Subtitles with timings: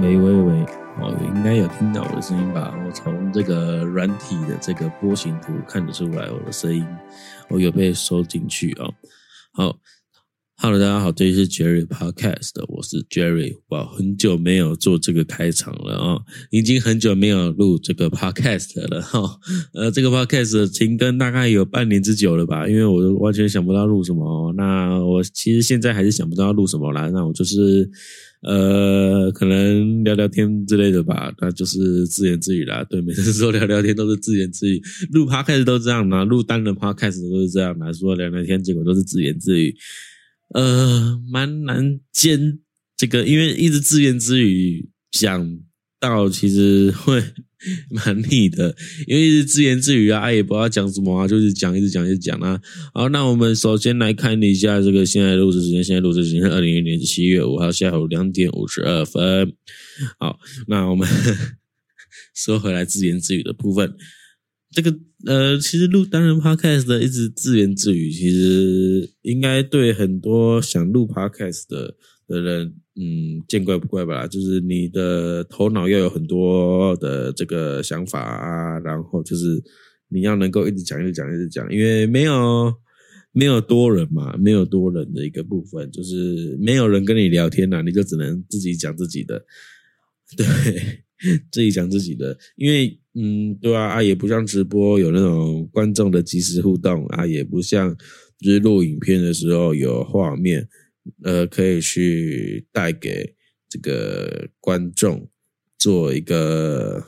[0.00, 0.64] 喂喂喂，
[0.98, 2.74] 哦，应该有听到我的声音吧？
[2.86, 6.86] 我从这个软体的这个波形图看得出来，我的声音
[7.50, 8.88] 我有被收进去啊。
[9.52, 9.76] 好
[10.62, 13.56] ，Hello，大家好，这里是 Jerry Podcast，我是 Jerry。
[13.70, 16.20] 哇，很久没有做这个开场了啊，
[16.50, 19.40] 已经很久没有录这个 Podcast 了哈。
[19.72, 22.68] 呃，这个 Podcast 停更大概有半年之久了吧？
[22.68, 24.52] 因为我完全想不到录什么。
[24.52, 27.08] 那我其实现在还是想不到录什么啦。
[27.08, 27.90] 那我就是。
[28.42, 32.82] 呃，可能聊聊天之类的吧，那就是自言自语啦。
[32.88, 34.80] 对，每次说聊聊天都是自言自语，
[35.12, 39.76] 录 podcast 都这样嘛，录单人 podcast 都是这样嘛，说聊聊天，结果都是自言自语。
[40.54, 42.60] 呃，蛮难兼
[42.96, 45.58] 这个，因为一直自言自语讲
[45.98, 47.22] 到，其实会。
[47.90, 48.74] 蛮腻的，
[49.06, 52.58] 因为一直自言自语啊，也不知道讲什么啊，就是讲一直讲一直讲啊。
[52.94, 59.52] 好，那我们首先来看一下这个现在录制时间，现在录制时间是二零二零年七月五号下午两点五十二分。
[60.18, 61.06] 好，那我们
[62.34, 63.94] 说回来自言自语的部分，
[64.72, 72.74] 这个呃，其实录单人 podcast 的一直自言自语，其实应该对很多想录 podcast 的的人。
[73.02, 79.62] 嗯，见怪不怪吧，就是你的头脑要有很多的这个想法啊，然后就是
[80.08, 82.74] 你要能够一直讲、一直讲、一直讲，因为没有
[83.32, 89.42] 没有多人嘛，没有多人的一个部分，就是没有人跟你聊天呐，你就只能自己讲自己的，
[90.36, 90.46] 对，
[91.50, 97.96] 自己讲自己的，因为嗯，对啊，啊也不像直播有那种观众的即时互动啊，也不像
[98.38, 100.68] 就是录影片的时候有画面。
[101.24, 103.34] 呃，可以去带给
[103.70, 105.26] 这个观众
[105.78, 107.02] 做一个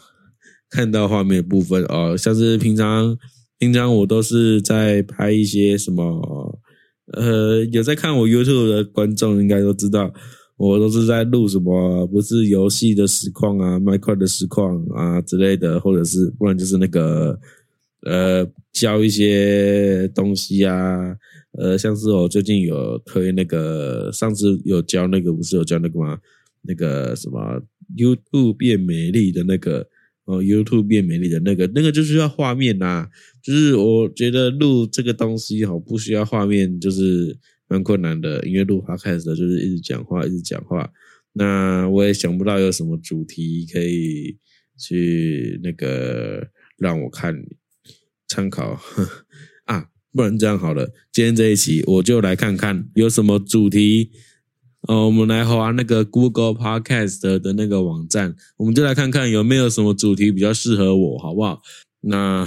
[0.71, 3.17] 看到画面的部分哦，像是平常
[3.59, 6.59] 平常我都是在拍一些什么，
[7.13, 10.13] 呃，有在看我 YouTube 的观众应该都知道，
[10.63, 17.37] 我都是在录什么，不是游戏的实况啊、麦块的实况啊之类的，或者是不然就是那个
[18.03, 21.17] 呃教一些东西啊。
[21.59, 26.17] 呃，像是我最近有推那个，上次有教那个，不是有教那个吗？
[26.63, 27.61] 那个什么
[27.97, 29.85] YouTube 变美丽的那个
[30.27, 33.09] 哦，YouTube 变美丽的那个，那个就需要画面呐。
[33.43, 37.37] 就是我觉得录这个东西哈，不需要画面，就是
[37.73, 38.47] 蛮困难的。
[38.47, 40.93] 因为录 Podcast 就是一直讲话，一直讲话。
[41.33, 44.37] 那我也想不到有什么主题可以
[44.79, 46.47] 去那个
[46.77, 47.35] 让我看
[48.29, 48.79] 参考
[49.65, 49.89] 啊。
[50.15, 54.11] 不然这样好了，今天这一期我就来看看有什么主题
[54.83, 55.07] 哦。
[55.07, 61.63] 我们来划那个 Google Podcast 的那个网站，我们就来看看有没有什么主题比较适合我，好不好？
[62.03, 62.47] 那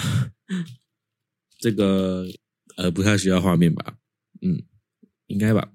[1.59, 2.27] 这个
[2.77, 3.95] 呃不太需要画面吧？
[4.43, 4.61] 嗯，
[5.27, 5.69] 应该吧。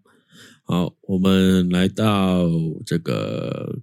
[0.64, 2.48] 好，我们来到
[2.86, 3.80] 这个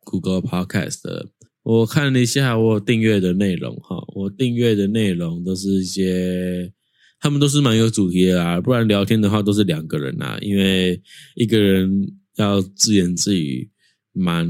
[0.00, 1.28] Google Podcast，
[1.62, 6.72] 我看了一下我订阅的内容哈，我订阅的内容都是一些。
[7.18, 11.00] 他们都是蛮有主题的啦，不然聊天的话都是两个人呐，因为
[11.34, 13.68] 一个人要自言自语
[14.12, 14.46] 蛮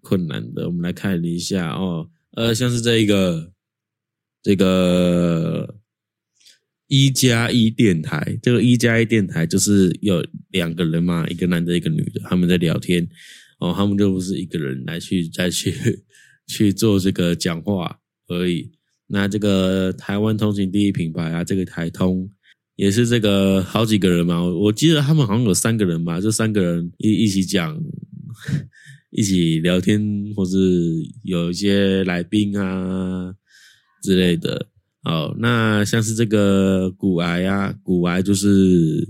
[0.00, 0.66] 困难的。
[0.66, 3.52] 我们来看一下哦，呃，像是这一个
[4.42, 5.77] 这个
[6.88, 13.06] 一加一电台，这个一加一电台就是有两个人嘛，一个男的，一个女的，他们在聊天
[13.60, 15.74] 哦，他们就不是一个人来去 再去
[16.46, 18.72] 去做这个讲话而已。
[19.06, 22.30] 那这个台湾通勤第一品牌啊，这个台通
[22.76, 27.78] 也是这个好几个人嘛，我记得他们好像有三个人吧，就三个人一一起讲，
[29.12, 30.00] 一起聊天，
[30.34, 30.58] 或是
[31.22, 33.34] 有一些来宾啊
[34.02, 34.68] 之类的。
[35.08, 39.08] 好，那像是这个骨癌啊，骨癌就是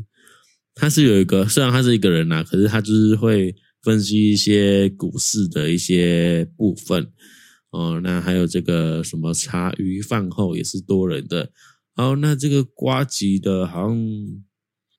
[0.73, 7.05] 他是有一个，虽然他是一个人呐，可是他就是会分析一些股市的一些部分。
[7.73, 11.51] 哦，那还有这个什么茶余饭后也是多人的。
[11.97, 13.99] 好，那这个瓜吉的，好像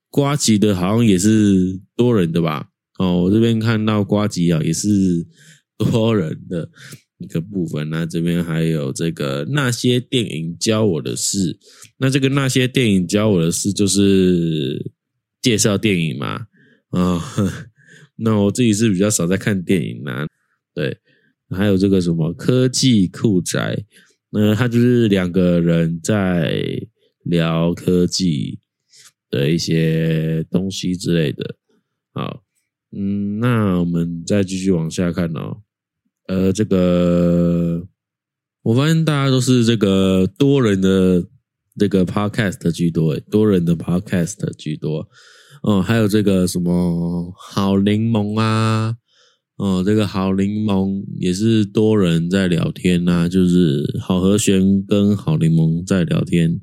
[0.09, 2.67] 瓜吉的，好像也是多人的吧？
[2.99, 5.25] 哦，我这边看到瓜吉啊，也是
[5.77, 6.69] 多人的
[7.19, 7.89] 一个部分。
[7.89, 11.57] 那这边还有这个那些电影教我的事。
[11.97, 14.91] 那这个那些电影教我的事，就是
[15.41, 16.47] 介绍电影嘛？
[16.89, 17.21] 啊，
[18.17, 20.27] 那我自己是比较少在看电影啦，
[20.73, 20.97] 对。
[21.51, 23.83] 还有这个什么科技酷宅，
[24.29, 26.79] 那他就是两个人在
[27.23, 28.59] 聊科技
[29.31, 31.55] 的一些东西之类的。
[32.13, 32.43] 好，
[32.95, 35.63] 嗯，那我们再继续往下看哦。
[36.29, 37.87] 呃，这个
[38.61, 41.25] 我发现大家都是这个多人的
[41.75, 45.09] 这个 podcast 居多，多人的 podcast 居多。
[45.63, 48.95] 哦，还有这个什么好柠檬啊。
[49.57, 56.59] 哦，这个好柠檬也是多人在聊天呐、就是好和弦跟好柠檬在聊天，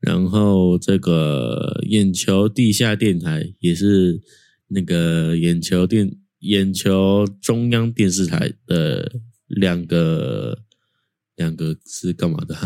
[0.00, 4.20] 然后这个眼球地下电台也是
[4.68, 10.58] 那个眼球电眼球中央电视台的两个
[11.36, 12.56] 两个是干嘛的、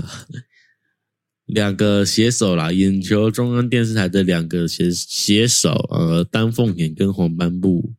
[1.45, 7.93] 两个携手啦，眼球中央电视台的两个携携手，呃，丹凤眼跟黄斑部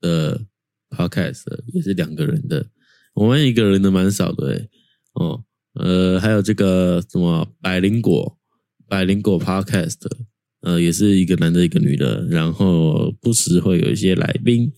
[0.00, 0.46] 的
[0.90, 2.70] podcast 也是两个人的，
[3.14, 4.70] 我们一个人的蛮少的诶、
[5.14, 5.44] 哦，
[5.74, 8.38] 呃，还有这个什么百灵果，
[8.86, 10.08] 百灵果 podcast，
[10.60, 14.72] 呃，也是一个男的，一个女的，然后不时会有一些来宾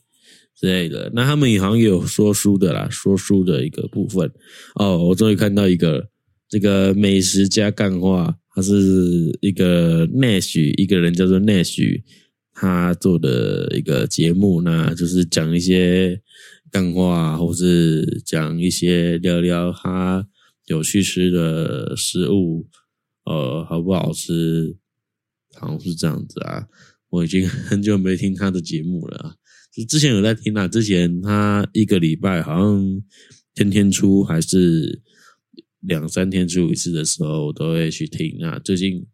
[0.55, 1.11] 之类的。
[1.15, 4.31] 那他们也好像也有说书的啦，说书的一个部分。
[4.75, 6.09] 哦，我终于看到一个
[6.49, 8.75] 这个美食加干话，他是
[9.41, 12.03] 一个 Nash，一个人叫做 Nash，
[12.53, 16.21] 他做的一个节目，那就是讲一些
[16.71, 20.27] 干话，或是讲一些聊聊他
[20.67, 22.67] 有去吃的食物，
[23.25, 24.77] 呃，好不好吃，
[25.57, 26.67] 好像是这样子啊。
[27.09, 29.37] 我已经 很久没听他的节目了，
[29.73, 33.03] 就之前有在听啊，之前他一个礼拜好像
[33.55, 35.03] 天天出，还是
[35.81, 38.59] 两三天出一次的时候，我都会去听啊。
[38.61, 39.07] 最近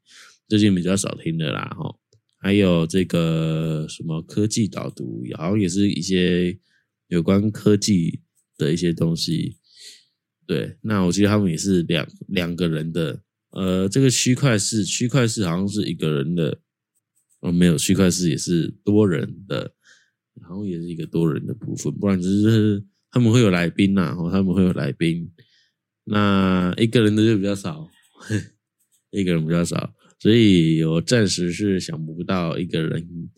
[0.49, 1.97] 最近比较少听的啦，哈。
[2.39, 6.57] 还有这个什么科技导读，好像也是一些
[7.09, 8.21] 有关科技
[8.57, 9.57] 的一些东西。
[10.47, 13.21] 对，那我记得他们也是两两个人的，
[13.57, 16.61] 呃，这个区块是区块是好像是一个人的，
[17.41, 19.73] 哦，没有区块是也是多人的，
[20.43, 25.33] 好像也是一个多人的部分，不然就是他们会有来宾呐、哦，他们会有来宾，
[26.05, 27.89] 那一个人的就比较少，
[29.11, 33.31] 一个人比较少，所以我暂时是想不到一个人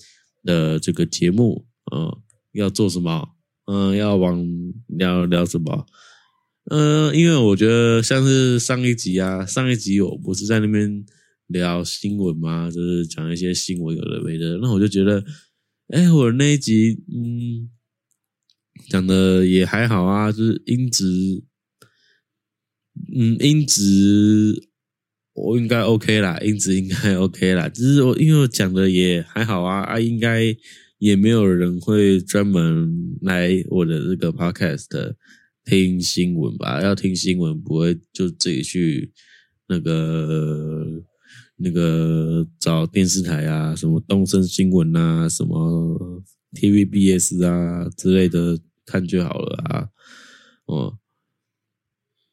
[0.42, 2.12] 的这个节目，嗯、
[2.54, 3.36] 要做什么，
[3.66, 4.44] 嗯、要往
[4.88, 5.86] 聊聊什么。
[6.70, 11.04] 呃，因为我觉得像是上一集啊，上一集我不是在那边
[11.46, 12.70] 聊新闻吗？
[12.70, 15.24] 就是讲一些新闻有的没的，那我就觉得，
[15.88, 17.70] 哎，我那一集嗯
[18.90, 21.42] 讲的也还好啊，就是音质，
[23.16, 24.68] 嗯，音质
[25.32, 30.54] 我应该 OK 啦，音质应该 OK 啦，只是我因为我讲的也还好啊，啊，应该
[30.98, 35.14] 也没有人会专门来我的这个 podcast。
[35.68, 39.12] 听新闻吧，要听新闻不会就自己去
[39.68, 41.04] 那个
[41.56, 46.22] 那个找电视台啊，什么东森新闻啊，什么
[46.54, 49.88] TVBS 啊之类的看就好了啊。
[50.64, 50.98] 哦，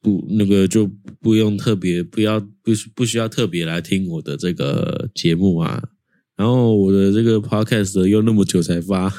[0.00, 0.90] 不，那个就
[1.20, 5.90] 不用特别，不要不不需要特别来听我的这个节目啊。
[6.36, 9.10] 然后我的这个 podcast 又那么久才发，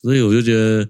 [0.00, 0.88] 所以我就觉得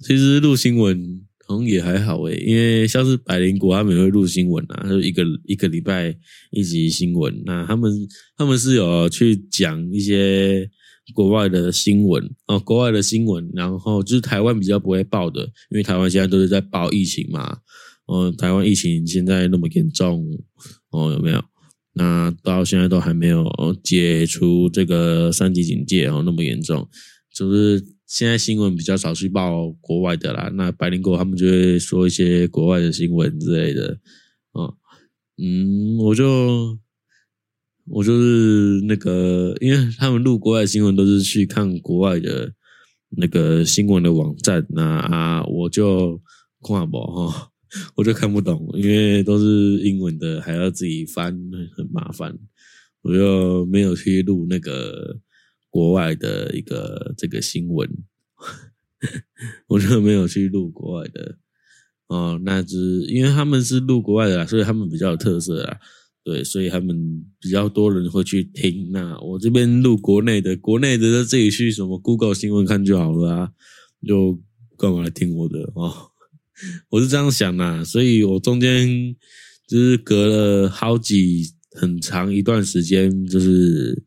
[0.00, 1.24] 其实录新闻。
[1.50, 6.16] 好像也还好诶，因为像是百灵果他们会录新闻啊，就一个一个礼拜
[6.52, 7.42] 一集新闻。
[7.44, 7.92] 那他们
[8.36, 10.70] 他们是有去讲一些
[11.12, 17.58] 国外的新闻哦，国外的新闻，然后就是台湾比较不会报的，因为台湾现在都是在报疫情嘛。
[18.06, 20.24] 哦，台湾疫情现在那么严重
[20.90, 21.42] 哦，有没有？
[21.94, 23.44] 那到现在都还没有
[23.82, 26.88] 解除这个三级警戒哦，那么严重，
[27.34, 27.84] 就是。
[28.10, 34.00] 现在新闻比较少去报国外的啦，那白灵果他们就会说一些国外的新闻之类的，
[34.50, 34.74] 哦，
[35.40, 36.76] 嗯，我就
[37.86, 42.52] 我就是那个，因为他们录国外新闻都是去看国外的
[43.10, 46.20] 那个新闻的网站，那啊，我就
[46.66, 47.52] 看不哈，
[47.94, 51.32] 我就看不懂，因为都是英文的，还要自己翻，
[51.76, 52.36] 很麻烦，
[53.02, 55.20] 我就没有去录那个。
[55.70, 57.88] 国外的一个这个新闻，
[59.68, 61.38] 我就没有去录国外的
[62.08, 62.40] 哦。
[62.44, 65.78] 那只因为他们是录国外的，所以他们比较有特色啦。
[66.24, 68.90] 对，所以他们比较多人会去听。
[68.92, 73.52] 那我这边录国内的，国内的自己去什么 Google 新闻看就好了啊，
[74.06, 74.38] 就
[74.76, 76.10] 干嘛来听我的哦？
[76.90, 79.16] 我是这样想的，所以我中间
[79.66, 84.02] 就是隔了好几很长一段时间，就是。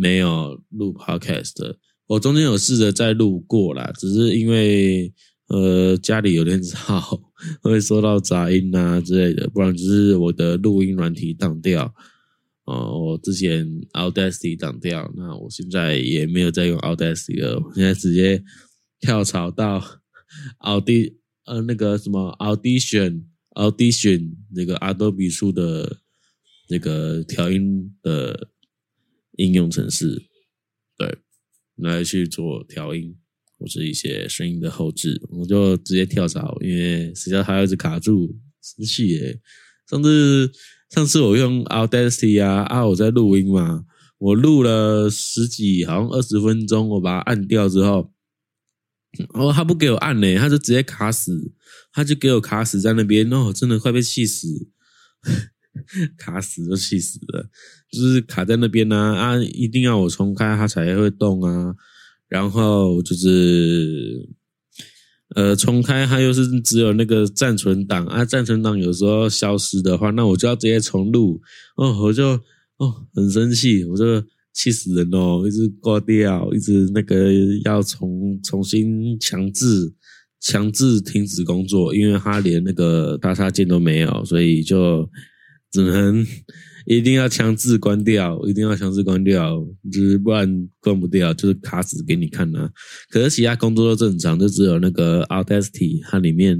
[0.00, 1.76] 没有录 podcast，
[2.06, 5.12] 我中间有试着再录过啦，只是因为
[5.48, 7.20] 呃家里有点吵，
[7.60, 11.94] 会收到杂音啊之类的，不然只是我的录音软体挡掉。
[12.64, 18.42] 哦，我之前 Audacity 挡掉，那我现在也没有再用 Audacity 了，我现在直接
[19.00, 19.84] 跳槽到
[20.60, 25.98] Audi 呃那个什么 Audition Audition 那个 Adobe 出的
[26.70, 28.48] 那个调音的。
[29.40, 30.22] 应用程式，
[30.98, 31.18] 对，
[31.76, 33.16] 来去做调音
[33.58, 39.40] 或者一些声音的后置，我就直接跳槽，因为实在它一直卡住，生气耶。
[39.88, 40.52] 上次
[40.90, 43.84] 上次我用 Audacity 啊啊，我在录音嘛，
[44.18, 48.12] 我录了十几，好像二十分钟，我把它按掉之后，
[49.34, 51.52] 哦，他不给我按呢，他就直接卡死，
[51.92, 54.68] 他就给我卡死在那边，哦，真的快被气死。
[56.18, 57.48] 卡死就气死了，
[57.92, 59.36] 就是卡在那边呢啊！
[59.38, 61.74] 一定要我重开它才会动啊。
[62.28, 64.28] 然后就是，
[65.36, 71.40] 呃，重开它又是只有那个暂存档啊，暂存档有时候消失的话，那我就要直接重录
[71.76, 72.40] 哦，我就
[72.78, 74.22] 哦很生气，我就
[74.52, 77.32] 气死人哦，一直挂掉，一直那个
[77.64, 79.92] 要重重新强制
[80.40, 85.08] 强制停止工作，因为它连那个大插件都没有，所以就。
[85.70, 86.26] 只能
[86.86, 92.70] 一定要强制关掉，一定要强制关掉，就是不然关不掉，就是卡死给你看啊。
[93.08, 96.58] 可是其他工作都正常，就只有那个 Audacity 它里面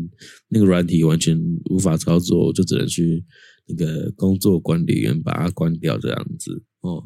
[0.48, 1.40] 那个软体完全
[1.70, 3.24] 无法操作，就只能去
[3.66, 6.62] 那个工作管理员把它关掉这样子。
[6.82, 7.02] 哦，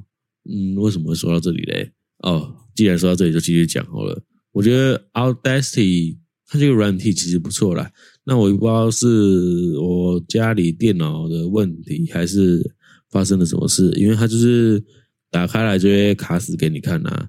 [0.51, 1.91] 嗯，为什么会说到这里嘞？
[2.19, 4.23] 哦，既然说到这里，就继续讲好了。
[4.53, 7.91] 我觉得 Audacity 它这个软体其实不错啦。
[8.25, 12.75] 那我也不知道是我家里电脑的问题，还是
[13.11, 14.83] 发生了什么事，因为它就是
[15.31, 17.29] 打开来就会卡死给你看呐，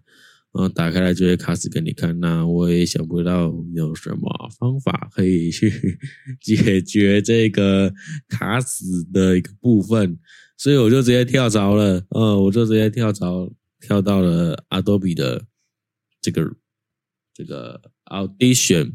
[0.54, 5.70] 嗯打开来就会卡死给你看，那我也想不到有什么方法可以去
[6.42, 7.94] 解决这个
[8.30, 10.18] 卡死的一个部分，
[10.58, 15.46] 所以我就直接跳槽了，嗯，我就直接跳槽跳到了 Adobe 的
[16.22, 16.56] 这个
[17.34, 18.94] 这个 Audition。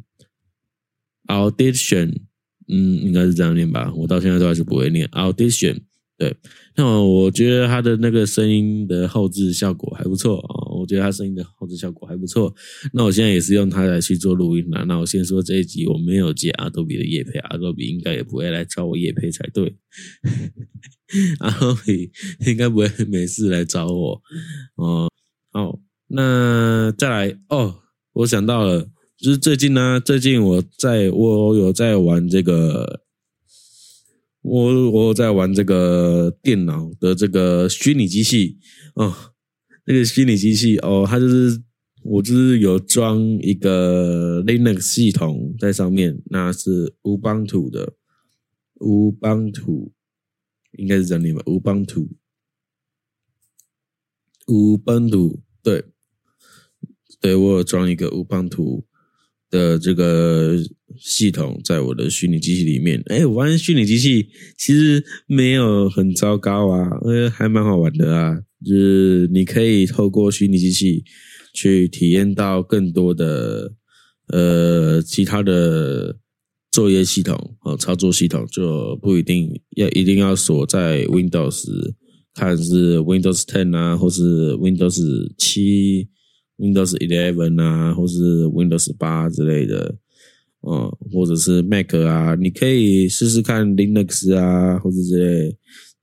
[1.31, 2.23] Audition，
[2.67, 5.79] 嗯，应该是这样念吧，我到现在都还是不会念 Audition。
[6.19, 6.37] 对，
[6.77, 12.55] 那我觉得他的那个声音的后置效果还不错啊，我觉得他声音的后置效果还不错。
[12.93, 14.85] 那我现在也是用它来去做录音了。
[14.85, 19.75] 那我先说这一集我没有接 Adobe 的叶配，Adobe 应该也不会来找我叶配才对。
[21.41, 22.11] Adobe
[22.47, 24.21] 应该不会没事来找我
[24.75, 25.09] 哦。
[25.53, 27.77] 好，那再来哦，
[28.13, 28.91] 我想到了。
[29.21, 33.03] 就是最近呢，最近我在我有在玩这个，
[34.41, 38.59] 我我在玩这个电脑的这个虚拟机器
[38.95, 39.15] 哦，
[39.85, 41.63] 那个虚拟机器哦，它就是
[42.03, 47.93] 我就是有装一个 Linux 系统在上面，那是乌邦图的
[48.77, 49.93] 乌邦图，
[50.79, 52.09] 应该是这样念吧，乌邦图，
[54.47, 55.85] 乌邦图，对，
[57.21, 58.87] 对我有装一个乌邦图。
[59.51, 60.57] 的这个
[60.99, 71.03] 系统在我的虚拟机器里面，哎，我发现虚拟机器其实没有很糟糕啊，呃，还蛮好玩的啊，就是你可以透过虚拟机器
[71.53, 73.73] 去体验到更多的
[74.29, 76.17] 呃其他的
[76.71, 81.65] 作业系统和操作系统，就不一定要一定要锁在 Windows，
[82.35, 86.09] 看是 Windows Ten 啊，或是 Windows 七。
[86.61, 89.97] Windows Eleven 啊，或是 Windows 八之类的，
[90.61, 95.57] 哦，或者是 Mac 啊，你可以试试看 Linux 啊，或者之类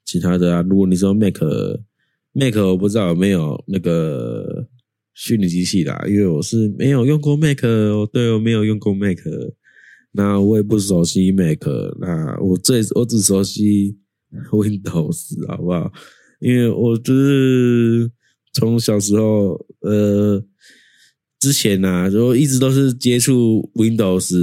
[0.03, 0.63] 其他的啊。
[0.67, 4.67] 如果你说 Mac，Mac 我不知道有没有那个
[5.13, 7.61] 虚拟机器啦，因为我是没有用过 Mac，
[8.11, 9.19] 对，我没有用过 Mac，
[10.13, 11.63] 那我也不熟悉 Mac，
[11.99, 13.95] 那我最我只熟悉
[14.51, 15.93] Windows，好不好？
[16.39, 18.11] 因为我就是。
[18.57, 20.43] 从小时候，呃，
[21.39, 24.33] 之前呐，就一直都是接触 Windows，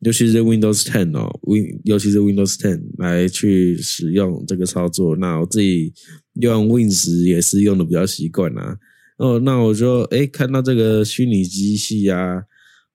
[0.00, 5.14] 尤其是 Windows Ten 哦，Win，尤其是 Windows Ten 来去使用这个操作。
[5.14, 5.92] 那我自己
[6.40, 8.76] 用 Win 时也是用的比较习惯呐。
[9.18, 12.42] 哦，那我就哎看到这个虚拟机器啊，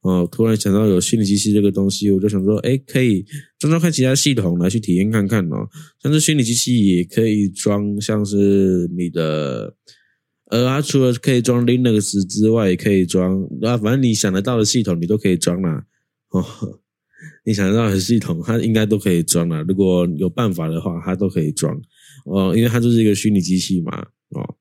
[0.01, 3.25] 哦，突然想到有虚拟机器这个东西，我就想说，哎，可以
[3.57, 5.69] 装装看其他系统来去体验看看哦。
[6.03, 9.73] 像是虚拟机器也可以装，像是你的。
[10.49, 15.85] 呃，它除了可以装 Linux 之外，也可以装啊，反正你想得到的系统，你都可以装啦。
[16.29, 16.45] 哦，
[17.45, 19.63] 你想得到的系统，它应该都可以装啦。
[19.67, 21.79] 如果有办法的话，它都可以装。
[22.25, 24.07] 哦，因为它就是一个虚拟机器嘛。
[24.29, 24.55] 哦，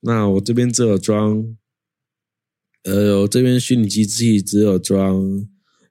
[0.00, 1.56] 那我这边只有装，
[2.84, 5.46] 呃，我这边虚拟机器只有装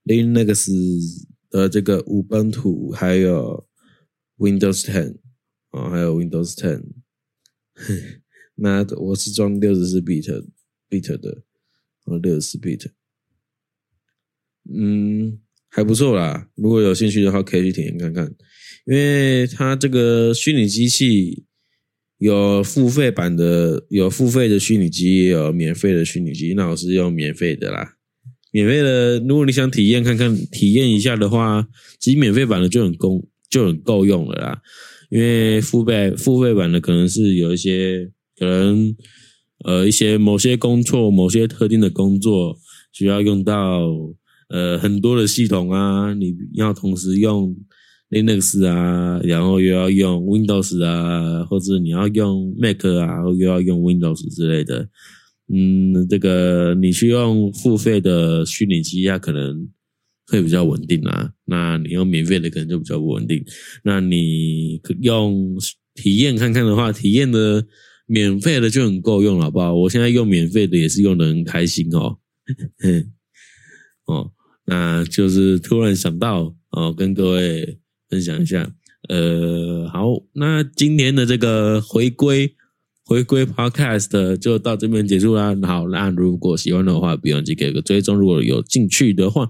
[0.05, 0.69] Linux
[1.49, 3.65] 的这个五本土，还有
[4.37, 5.17] Windows Ten，
[5.71, 6.83] 哦，还有 Windows Ten。
[8.63, 10.45] 那我是装六十四 bit
[10.87, 11.41] bit 的，
[12.05, 12.85] 哦，六十四 bit，
[14.71, 16.47] 嗯，还不错啦。
[16.53, 18.31] 如果有兴趣的话，可以去体验看看。
[18.85, 21.43] 因为它这个虚拟机器
[22.19, 26.53] 有付费版的，有付费的虚拟机，也有免费的虚拟机。
[26.53, 27.95] 那我是用免费的啦，
[28.51, 31.67] 免费的，如果你想体验看看、体验一下的话，
[31.99, 34.61] 其实免费版的就很够就很够用了啦。
[35.09, 38.11] 因为付费付费版的可能是有一些
[38.41, 38.95] 可能
[39.65, 42.57] 呃一些某些工作、某些特定的工作
[42.91, 43.87] 需要用到
[44.49, 47.55] 呃很多的系统啊，你要同时用
[48.09, 54.89] Linux 啊，然后又要用 Windows 啊，或者你要用 Mac 啊，又要用 Windows 之类的。
[55.53, 59.69] 嗯，这个你去用付费的虚拟机，它可能
[60.25, 61.29] 会比较稳定啊。
[61.45, 63.43] 那你用免费的可能就比较不稳定。
[63.83, 65.55] 那你用
[65.93, 67.63] 体验看看的话，体验的
[68.11, 69.73] 免费的就很够用了，好不好？
[69.73, 72.17] 我现在用免费的也是用的很开心哦。
[74.05, 74.31] 哦，
[74.65, 78.69] 那就是突然想到哦，跟各位分享一下。
[79.07, 82.55] 呃，好，那今天的这个回归。
[83.03, 85.53] 回归 Podcast 就到这边结束啦。
[85.63, 88.15] 好，那如果喜欢的话，不忘记给个追踪。
[88.15, 89.49] 如果有兴趣的话，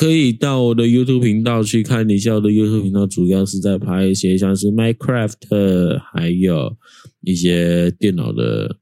[0.00, 2.08] 可以到我的 YouTube 频道去看。
[2.08, 6.74] 一下我的 YouTube 频道主要是在拍一些像是 Minecraft，还有
[7.20, 8.78] 一些电脑的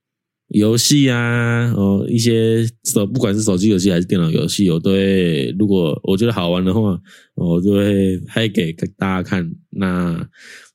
[0.50, 5.52] 游戏啊，哦，一些手不管是手机游戏还是电脑游戏，我都会。
[5.58, 6.96] 如果我觉得好玩的话，
[7.34, 9.52] 我就会拍给大家看。
[9.70, 10.24] 那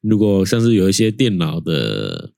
[0.02, 2.32] 如果像是有一些电脑的，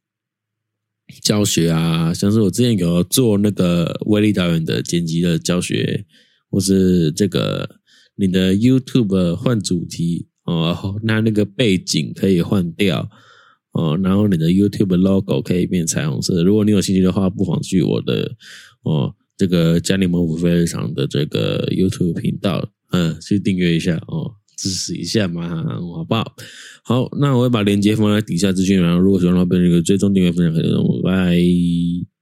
[1.23, 6.05] 教学啊，像是我之前有做那个威力导演的剪辑的教学，
[6.51, 7.67] 或是这个
[8.15, 13.09] 你的 YouTube 换主题哦，那那个背景可以换掉
[13.73, 16.43] 哦，然后你的 YouTube logo 可以变彩虹色。
[16.43, 18.35] 如果你有兴趣的话，不妨去我的
[18.83, 24.35] 哦这个加里蒙福非常的这个 YouTube 频道，嗯，去订阅一下哦。
[24.57, 26.33] 支持一下嘛，好不好？
[26.85, 28.97] 好，那我会把链接放在底下资讯栏。
[28.97, 30.71] 如果喜欢的话，别忘记追踪、订阅、分享、可以
[31.03, 32.14] 拜拜。